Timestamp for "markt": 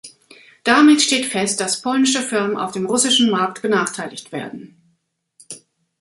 3.29-3.61